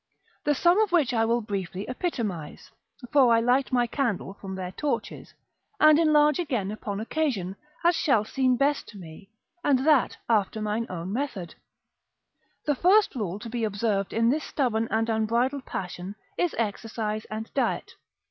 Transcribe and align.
The 0.45 0.55
sum 0.55 0.79
of 0.79 0.91
which 0.91 1.13
I 1.13 1.25
will 1.25 1.41
briefly 1.41 1.87
epitomise, 1.87 2.71
(for 3.11 3.31
I 3.31 3.39
light 3.39 3.71
my 3.71 3.85
candle 3.85 4.33
from 4.33 4.55
their 4.55 4.71
torches) 4.71 5.35
and 5.79 5.99
enlarge 5.99 6.39
again 6.39 6.71
upon 6.71 6.99
occasion, 6.99 7.55
as 7.83 7.95
shall 7.95 8.25
seem 8.25 8.55
best 8.57 8.87
to 8.87 8.97
me, 8.97 9.29
and 9.63 9.85
that 9.85 10.17
after 10.27 10.59
mine 10.59 10.87
own 10.89 11.13
method. 11.13 11.53
The 12.65 12.73
first 12.73 13.13
rule 13.13 13.37
to 13.37 13.49
be 13.51 13.63
observed 13.63 14.11
in 14.11 14.31
this 14.31 14.43
stubborn 14.43 14.87
and 14.89 15.07
unbridled 15.07 15.65
passion, 15.67 16.15
is 16.35 16.55
exercise 16.57 17.25
and 17.25 17.53
diet. 17.53 17.91